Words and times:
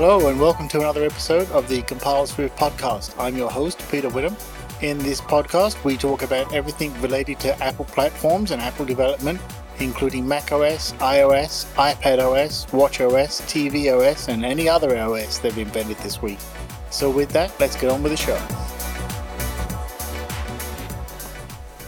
Hello, 0.00 0.28
and 0.28 0.38
welcome 0.40 0.68
to 0.68 0.78
another 0.78 1.04
episode 1.04 1.50
of 1.50 1.66
the 1.66 1.82
Compile 1.82 2.24
Swift 2.24 2.56
podcast. 2.56 3.12
I'm 3.18 3.36
your 3.36 3.50
host, 3.50 3.82
Peter 3.90 4.08
Witham. 4.08 4.36
In 4.80 4.96
this 4.98 5.20
podcast, 5.20 5.82
we 5.82 5.96
talk 5.96 6.22
about 6.22 6.54
everything 6.54 6.94
related 7.00 7.40
to 7.40 7.60
Apple 7.60 7.84
platforms 7.84 8.52
and 8.52 8.62
Apple 8.62 8.84
development, 8.84 9.40
including 9.80 10.28
macOS, 10.28 10.92
iOS, 11.00 11.66
iPadOS, 11.74 12.68
watchOS, 12.68 13.42
tvOS, 13.48 14.28
and 14.28 14.44
any 14.44 14.68
other 14.68 14.96
OS 14.96 15.38
they've 15.38 15.58
invented 15.58 15.96
this 15.96 16.22
week. 16.22 16.38
So, 16.90 17.10
with 17.10 17.30
that, 17.30 17.52
let's 17.58 17.74
get 17.74 17.90
on 17.90 18.00
with 18.00 18.12
the 18.12 18.16
show. 18.16 18.40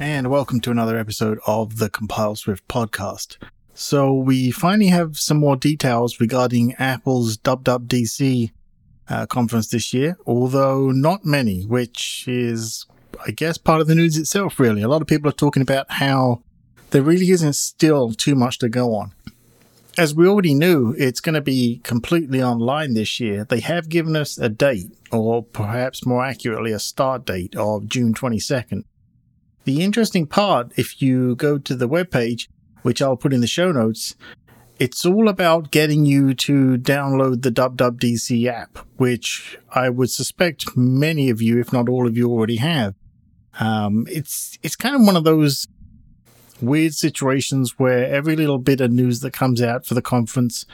And 0.00 0.28
welcome 0.28 0.60
to 0.62 0.72
another 0.72 0.98
episode 0.98 1.38
of 1.46 1.78
the 1.78 1.88
Compile 1.88 2.34
Swift 2.34 2.66
podcast. 2.66 3.36
So 3.74 4.12
we 4.12 4.50
finally 4.50 4.88
have 4.88 5.18
some 5.18 5.38
more 5.38 5.56
details 5.56 6.20
regarding 6.20 6.74
Apple's 6.74 7.38
WWDC 7.38 8.50
uh, 9.08 9.26
conference 9.26 9.68
this 9.68 9.92
year, 9.94 10.16
although 10.26 10.90
not 10.90 11.24
many, 11.24 11.64
which 11.64 12.24
is, 12.28 12.86
I 13.26 13.30
guess, 13.30 13.58
part 13.58 13.80
of 13.80 13.86
the 13.86 13.94
news 13.94 14.16
itself, 14.16 14.60
really. 14.60 14.82
A 14.82 14.88
lot 14.88 15.02
of 15.02 15.08
people 15.08 15.28
are 15.28 15.32
talking 15.32 15.62
about 15.62 15.86
how 15.90 16.42
there 16.90 17.02
really 17.02 17.30
isn't 17.30 17.54
still 17.54 18.12
too 18.12 18.34
much 18.34 18.58
to 18.58 18.68
go 18.68 18.94
on. 18.94 19.12
As 19.98 20.14
we 20.14 20.26
already 20.26 20.54
knew, 20.54 20.94
it's 20.96 21.20
going 21.20 21.34
to 21.34 21.42
be 21.42 21.80
completely 21.84 22.42
online 22.42 22.94
this 22.94 23.20
year. 23.20 23.44
They 23.44 23.60
have 23.60 23.90
given 23.90 24.16
us 24.16 24.38
a 24.38 24.48
date, 24.48 24.90
or 25.10 25.42
perhaps 25.42 26.06
more 26.06 26.24
accurately, 26.24 26.72
a 26.72 26.78
start 26.78 27.26
date 27.26 27.54
of 27.56 27.88
June 27.88 28.14
22nd. 28.14 28.84
The 29.64 29.82
interesting 29.82 30.26
part, 30.26 30.72
if 30.76 31.02
you 31.02 31.36
go 31.36 31.58
to 31.58 31.74
the 31.74 31.88
webpage, 31.88 32.48
which 32.82 33.00
I'll 33.00 33.16
put 33.16 33.32
in 33.32 33.40
the 33.40 33.46
show 33.46 33.72
notes, 33.72 34.14
it's 34.78 35.04
all 35.04 35.28
about 35.28 35.70
getting 35.70 36.06
you 36.06 36.34
to 36.34 36.76
download 36.76 37.42
the 37.42 37.50
WWDC 37.52 38.46
app, 38.46 38.78
which 38.96 39.58
I 39.70 39.88
would 39.88 40.10
suspect 40.10 40.76
many 40.76 41.30
of 41.30 41.40
you, 41.40 41.60
if 41.60 41.72
not 41.72 41.88
all 41.88 42.06
of 42.06 42.16
you, 42.16 42.30
already 42.30 42.56
have. 42.56 42.94
Um, 43.60 44.06
it's 44.10 44.58
it's 44.62 44.76
kind 44.76 44.94
of 44.96 45.02
one 45.02 45.16
of 45.16 45.24
those 45.24 45.68
weird 46.60 46.94
situations 46.94 47.78
where 47.78 48.06
every 48.06 48.34
little 48.34 48.58
bit 48.58 48.80
of 48.80 48.90
news 48.90 49.20
that 49.20 49.32
comes 49.32 49.60
out 49.60 49.84
for 49.84 49.94
the 49.94 50.02
conference 50.02 50.64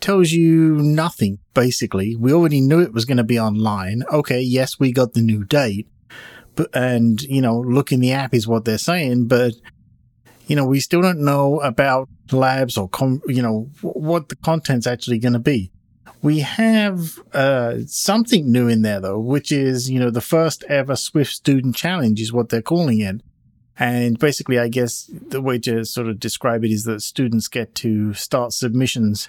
tells 0.00 0.32
you 0.32 0.76
nothing. 0.76 1.38
Basically, 1.54 2.14
we 2.16 2.32
already 2.32 2.60
knew 2.60 2.80
it 2.80 2.92
was 2.92 3.06
going 3.06 3.16
to 3.16 3.24
be 3.24 3.40
online. 3.40 4.02
Okay, 4.12 4.40
yes, 4.40 4.78
we 4.78 4.92
got 4.92 5.14
the 5.14 5.22
new 5.22 5.42
date, 5.42 5.88
but 6.54 6.68
and 6.74 7.22
you 7.22 7.40
know, 7.40 7.58
look 7.58 7.92
in 7.92 8.00
the 8.00 8.12
app 8.12 8.34
is 8.34 8.46
what 8.46 8.64
they're 8.64 8.78
saying, 8.78 9.26
but 9.26 9.54
you 10.46 10.54
know, 10.56 10.64
we 10.64 10.80
still 10.80 11.02
don't 11.02 11.24
know 11.24 11.60
about 11.60 12.08
labs 12.32 12.76
or 12.76 12.88
com- 12.88 13.22
you 13.26 13.42
know 13.42 13.68
what 13.82 14.28
the 14.28 14.36
content's 14.36 14.86
actually 14.86 15.18
going 15.18 15.32
to 15.32 15.38
be. 15.38 15.70
We 16.22 16.40
have 16.40 17.18
uh, 17.32 17.78
something 17.86 18.50
new 18.50 18.68
in 18.68 18.82
there 18.82 19.00
though, 19.00 19.18
which 19.18 19.52
is 19.52 19.90
you 19.90 20.00
know 20.00 20.10
the 20.10 20.20
first 20.20 20.64
ever 20.64 20.96
Swift 20.96 21.32
Student 21.32 21.76
Challenge 21.76 22.20
is 22.20 22.32
what 22.32 22.48
they're 22.48 22.62
calling 22.62 23.00
it. 23.00 23.20
And 23.78 24.18
basically, 24.18 24.58
I 24.58 24.68
guess 24.68 25.10
the 25.12 25.42
way 25.42 25.58
to 25.60 25.84
sort 25.84 26.08
of 26.08 26.18
describe 26.18 26.64
it 26.64 26.70
is 26.70 26.84
that 26.84 27.02
students 27.02 27.46
get 27.46 27.74
to 27.76 28.14
start 28.14 28.52
submissions 28.52 29.28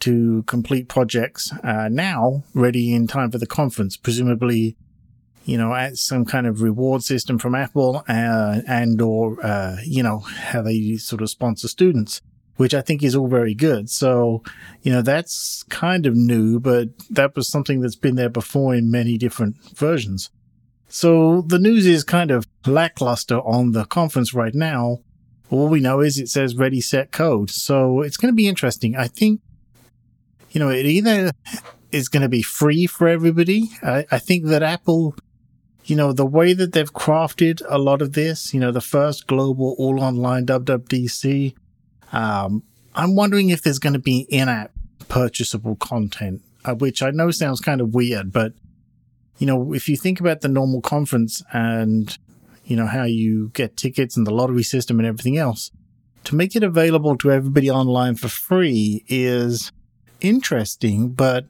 to 0.00 0.42
complete 0.44 0.88
projects 0.88 1.52
uh, 1.62 1.88
now, 1.88 2.42
ready 2.54 2.92
in 2.92 3.06
time 3.06 3.30
for 3.30 3.38
the 3.38 3.46
conference. 3.46 3.96
Presumably, 3.96 4.76
you 5.48 5.56
know, 5.56 5.90
some 5.94 6.26
kind 6.26 6.46
of 6.46 6.60
reward 6.60 7.02
system 7.02 7.38
from 7.38 7.54
Apple 7.54 8.04
uh, 8.06 8.60
and 8.68 9.00
or, 9.00 9.42
uh, 9.42 9.78
you 9.82 10.02
know, 10.02 10.18
how 10.18 10.60
they 10.60 10.98
sort 10.98 11.22
of 11.22 11.30
sponsor 11.30 11.68
students, 11.68 12.20
which 12.56 12.74
I 12.74 12.82
think 12.82 13.02
is 13.02 13.16
all 13.16 13.28
very 13.28 13.54
good. 13.54 13.88
So, 13.88 14.42
you 14.82 14.92
know, 14.92 15.00
that's 15.00 15.62
kind 15.70 16.04
of 16.04 16.14
new, 16.14 16.60
but 16.60 16.90
that 17.08 17.34
was 17.34 17.48
something 17.48 17.80
that's 17.80 17.96
been 17.96 18.16
there 18.16 18.28
before 18.28 18.74
in 18.74 18.90
many 18.90 19.16
different 19.16 19.56
versions. 19.74 20.28
So 20.90 21.40
the 21.40 21.58
news 21.58 21.86
is 21.86 22.04
kind 22.04 22.30
of 22.30 22.46
lackluster 22.66 23.38
on 23.38 23.72
the 23.72 23.86
conference 23.86 24.34
right 24.34 24.54
now. 24.54 24.98
All 25.48 25.68
we 25.68 25.80
know 25.80 26.00
is 26.00 26.18
it 26.18 26.28
says 26.28 26.56
ready, 26.56 26.82
set, 26.82 27.10
code. 27.10 27.48
So 27.48 28.02
it's 28.02 28.18
going 28.18 28.30
to 28.30 28.36
be 28.36 28.48
interesting. 28.48 28.96
I 28.96 29.08
think, 29.08 29.40
you 30.50 30.60
know, 30.60 30.68
it 30.68 30.84
either 30.84 31.32
is 31.90 32.10
going 32.10 32.22
to 32.22 32.28
be 32.28 32.42
free 32.42 32.86
for 32.86 33.08
everybody. 33.08 33.70
I, 33.82 34.04
I 34.10 34.18
think 34.18 34.44
that 34.48 34.62
Apple 34.62 35.14
you 35.88 35.96
know, 35.96 36.12
the 36.12 36.26
way 36.26 36.52
that 36.52 36.72
they've 36.72 36.92
crafted 36.92 37.62
a 37.66 37.78
lot 37.78 38.02
of 38.02 38.12
this, 38.12 38.52
you 38.52 38.60
know, 38.60 38.70
the 38.70 38.80
first 38.80 39.26
global 39.26 39.74
all 39.78 40.02
online 40.02 40.44
WWDC, 40.44 41.54
um, 42.12 42.62
I'm 42.94 43.16
wondering 43.16 43.48
if 43.48 43.62
there's 43.62 43.78
going 43.78 43.94
to 43.94 43.98
be 43.98 44.26
in 44.28 44.50
app 44.50 44.70
purchasable 45.08 45.76
content, 45.76 46.42
uh, 46.66 46.74
which 46.74 47.02
I 47.02 47.10
know 47.10 47.30
sounds 47.30 47.60
kind 47.60 47.80
of 47.80 47.94
weird, 47.94 48.32
but, 48.32 48.52
you 49.38 49.46
know, 49.46 49.72
if 49.72 49.88
you 49.88 49.96
think 49.96 50.20
about 50.20 50.42
the 50.42 50.48
normal 50.48 50.82
conference 50.82 51.42
and, 51.54 52.16
you 52.66 52.76
know, 52.76 52.86
how 52.86 53.04
you 53.04 53.48
get 53.54 53.78
tickets 53.78 54.14
and 54.14 54.26
the 54.26 54.34
lottery 54.34 54.64
system 54.64 54.98
and 54.98 55.08
everything 55.08 55.38
else, 55.38 55.70
to 56.24 56.34
make 56.34 56.54
it 56.54 56.62
available 56.62 57.16
to 57.16 57.32
everybody 57.32 57.70
online 57.70 58.14
for 58.14 58.28
free 58.28 59.04
is 59.08 59.72
interesting, 60.20 61.08
but 61.08 61.46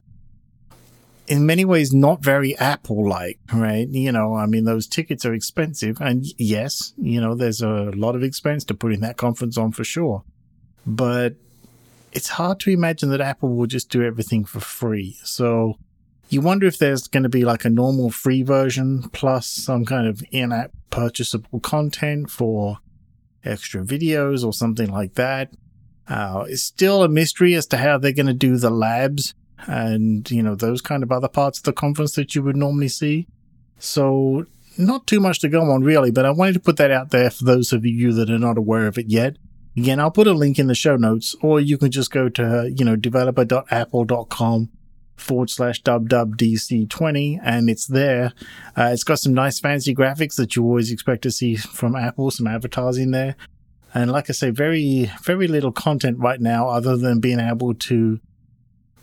in 1.28 1.44
many 1.44 1.64
ways 1.64 1.92
not 1.92 2.22
very 2.22 2.56
Apple 2.56 3.08
like, 3.08 3.38
right? 3.52 3.86
You 3.86 4.10
know, 4.12 4.34
I 4.34 4.46
mean, 4.46 4.64
those 4.64 4.86
tickets 4.86 5.26
are 5.26 5.34
expensive. 5.34 6.00
And 6.00 6.24
yes, 6.38 6.94
you 6.96 7.20
know, 7.20 7.34
there's 7.34 7.60
a 7.60 7.92
lot 7.94 8.16
of 8.16 8.22
expense 8.22 8.64
to 8.64 8.74
putting 8.74 9.00
that 9.00 9.18
conference 9.18 9.58
on 9.58 9.72
for 9.72 9.84
sure. 9.84 10.24
But 10.86 11.34
it's 12.12 12.30
hard 12.30 12.60
to 12.60 12.70
imagine 12.70 13.10
that 13.10 13.20
Apple 13.20 13.54
will 13.54 13.66
just 13.66 13.90
do 13.90 14.02
everything 14.02 14.46
for 14.46 14.60
free. 14.60 15.18
So 15.22 15.78
you 16.30 16.40
wonder 16.40 16.66
if 16.66 16.78
there's 16.78 17.06
going 17.06 17.24
to 17.24 17.28
be 17.28 17.44
like 17.44 17.66
a 17.66 17.70
normal 17.70 18.10
free 18.10 18.42
version 18.42 19.02
plus 19.12 19.46
some 19.46 19.84
kind 19.84 20.06
of 20.06 20.22
in 20.30 20.50
app 20.50 20.72
purchasable 20.88 21.60
content 21.60 22.30
for 22.30 22.78
extra 23.44 23.82
videos 23.82 24.44
or 24.44 24.54
something 24.54 24.90
like 24.90 25.14
that. 25.14 25.52
Uh, 26.08 26.46
it's 26.48 26.62
still 26.62 27.02
a 27.02 27.08
mystery 27.08 27.54
as 27.54 27.66
to 27.66 27.76
how 27.76 27.98
they're 27.98 28.12
going 28.12 28.26
to 28.26 28.32
do 28.32 28.56
the 28.56 28.70
labs 28.70 29.34
and, 29.66 30.30
you 30.30 30.42
know, 30.42 30.54
those 30.54 30.80
kind 30.80 31.02
of 31.02 31.12
other 31.12 31.28
parts 31.28 31.58
of 31.58 31.64
the 31.64 31.72
conference 31.72 32.12
that 32.12 32.34
you 32.34 32.42
would 32.42 32.56
normally 32.56 32.88
see. 32.88 33.26
So, 33.78 34.46
not 34.76 35.06
too 35.06 35.20
much 35.20 35.40
to 35.40 35.48
go 35.48 35.70
on 35.70 35.82
really, 35.82 36.10
but 36.10 36.24
I 36.24 36.30
wanted 36.30 36.54
to 36.54 36.60
put 36.60 36.76
that 36.76 36.90
out 36.90 37.10
there 37.10 37.30
for 37.30 37.44
those 37.44 37.72
of 37.72 37.84
you 37.84 38.12
that 38.12 38.30
are 38.30 38.38
not 38.38 38.58
aware 38.58 38.86
of 38.86 38.98
it 38.98 39.06
yet. 39.08 39.36
Again, 39.76 40.00
I'll 40.00 40.10
put 40.10 40.26
a 40.26 40.32
link 40.32 40.58
in 40.58 40.66
the 40.66 40.74
show 40.74 40.96
notes, 40.96 41.36
or 41.40 41.60
you 41.60 41.78
can 41.78 41.90
just 41.90 42.10
go 42.10 42.28
to, 42.30 42.72
you 42.74 42.84
know, 42.84 42.96
developer.apple.com 42.96 44.70
forward 45.16 45.50
slash 45.50 45.82
WWDC20 45.82 47.40
and 47.42 47.68
it's 47.68 47.86
there. 47.86 48.32
Uh, 48.76 48.90
it's 48.92 49.04
got 49.04 49.18
some 49.18 49.34
nice 49.34 49.60
fancy 49.60 49.94
graphics 49.94 50.36
that 50.36 50.56
you 50.56 50.64
always 50.64 50.90
expect 50.90 51.22
to 51.22 51.30
see 51.30 51.56
from 51.56 51.96
Apple, 51.96 52.30
some 52.30 52.46
advertising 52.46 53.10
there. 53.10 53.36
And 53.94 54.10
like 54.10 54.28
I 54.28 54.32
say, 54.32 54.50
very, 54.50 55.10
very 55.22 55.48
little 55.48 55.72
content 55.72 56.18
right 56.18 56.40
now 56.40 56.68
other 56.68 56.96
than 56.96 57.20
being 57.20 57.40
able 57.40 57.74
to 57.74 58.20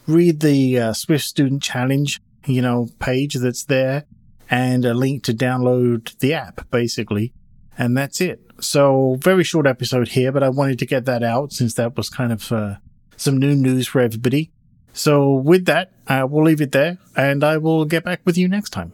read 0.07 0.39
the 0.39 0.79
uh, 0.79 0.93
Swift 0.93 1.25
Student 1.25 1.63
Challenge, 1.63 2.21
you 2.45 2.61
know, 2.61 2.89
page 2.99 3.35
that's 3.35 3.65
there 3.65 4.05
and 4.49 4.85
a 4.85 4.93
link 4.93 5.23
to 5.23 5.33
download 5.33 6.17
the 6.19 6.33
app, 6.33 6.69
basically. 6.69 7.33
And 7.77 7.97
that's 7.97 8.21
it. 8.21 8.41
So, 8.59 9.17
very 9.19 9.43
short 9.43 9.67
episode 9.67 10.09
here, 10.09 10.31
but 10.31 10.43
I 10.43 10.49
wanted 10.49 10.79
to 10.79 10.85
get 10.85 11.05
that 11.05 11.23
out 11.23 11.51
since 11.51 11.73
that 11.73 11.97
was 11.97 12.09
kind 12.09 12.31
of 12.31 12.51
uh, 12.51 12.75
some 13.17 13.37
new 13.37 13.53
news 13.53 13.87
for 13.87 13.99
everybody. 13.99 14.51
So, 14.93 15.33
with 15.33 15.65
that, 15.65 15.91
uh, 16.07 16.25
we'll 16.29 16.45
leave 16.45 16.61
it 16.61 16.71
there 16.71 16.97
and 17.17 17.43
I 17.43 17.57
will 17.57 17.83
get 17.83 18.05
back 18.05 18.21
with 18.23 18.37
you 18.37 18.47
next 18.47 18.69
time. 18.69 18.93